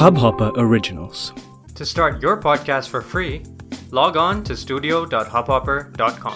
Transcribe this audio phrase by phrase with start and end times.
[0.00, 1.32] Hubhopper Originals.
[1.76, 3.42] To start your podcast for free,
[3.90, 6.34] log on to studio.hubhopper.com.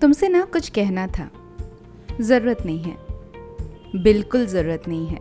[0.00, 1.30] तुमसे ना कुछ कहना था
[2.20, 3.03] ज़रूरत नहीं है
[3.94, 5.18] बिल्कुल ज़रूरत नहीं है।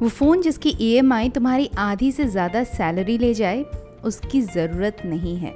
[0.00, 3.64] वो फ़ोन जिसकी ईएमआई तुम्हारी आधी से ज़्यादा सैलरी ले जाए,
[4.04, 5.54] उसकी ज़रूरत नहीं है।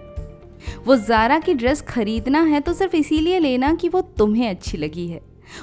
[0.87, 5.07] वो ज़ारा की ड्रेस खरीदना है तो सिर्फ़ इसीलिए लेना कि वो तुम्हें अच्छी लगी
[5.09, 5.20] है।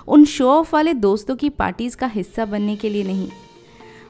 [0.07, 3.29] उन शो ऑफ़ वाले दोस्तों की पार्टीज़ का हिस्सा बनने के लिए नहीं।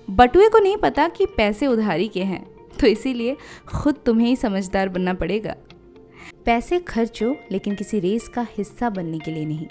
[0.09, 2.43] बटुए को नहीं पता कि पैसे उधारी के हैं
[2.79, 3.35] तो इसीलिए
[3.67, 5.55] खुद तुम्हें ही समझदार बनना पड़ेगा।
[6.45, 9.67] पैसे खर्चो, लेकिन किसी रेस का हिस्सा बनने के लिए नहीं।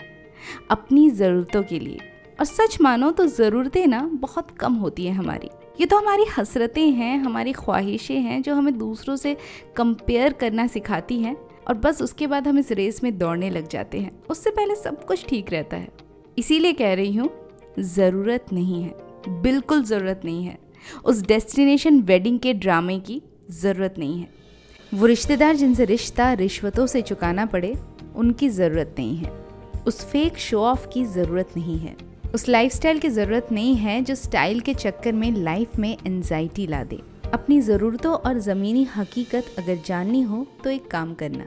[0.70, 1.98] अपनी ज़रूरतों के लिए।
[2.38, 5.48] और सच मानो तो ज़रूरतें ना बहुत कम होती हैं हमारी।
[5.80, 9.36] ये तो हमारी हसरतें हैं, हमारी ख्वाहिशें हैं जो हमें दूसरों से
[9.76, 11.36] कंपेयर करना सिखाती हैं
[11.68, 15.04] और बस उसके बाद हम इस रेस में दौड़ने लग जाते हैं। उससे पहले सब
[15.04, 15.88] कुछ ठीक रहता है।
[16.38, 17.30] इसीलिए कह रही हूँ,
[17.78, 18.94] ज़रूरत नहीं है,
[19.42, 20.58] बिल्कुल ज़रूरत नहीं है।
[21.04, 24.28] उस डेस्टिनेशन वेडिंग के ड्रामे की ज़रूरत नहीं है।
[24.94, 27.74] वो रिश्तेदार जिनसे रिश्ता रिश्वतों से चुकाना पड़े,
[28.16, 29.32] उनकी ज़रूरत नहीं है।
[29.86, 31.96] उस फेक शो ऑफ़ की ज़रूरत नहीं है।
[32.34, 36.82] उस लाइफस्टाइल की ज़रूरत नहीं है जो स्टाइल के चक्कर में लाइफ में एनजाइटी ला
[36.84, 36.98] दे।
[37.34, 41.44] अपनी ज़रूरतों और ज़मीनी हकीकत अगर जाननी हो तो एक काम करना।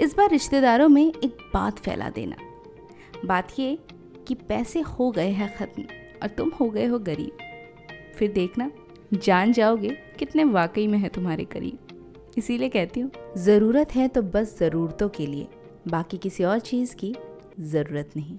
[0.00, 2.36] इस बार रिश्तेदारों में एक बात फैला देना।
[3.24, 3.78] बात ये
[4.28, 5.82] कि पैसे हो गए हैं ख़त्म
[6.22, 7.38] और तुम हो गए हो गरीब।
[8.16, 8.70] फिर देखना,
[9.14, 14.56] जान जाओगे कितने वाकई में है तुम्हारे करीब। इसीलिए कहती हूँ, ज़रूरत है तो बस
[14.60, 15.46] ज़रूरतों के लिए,
[15.88, 17.14] बाकी किसी और चीज़ की
[17.60, 18.38] ज़रूरत नहीं।